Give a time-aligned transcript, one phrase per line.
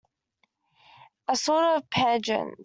[1.27, 2.57] A sort of pageant.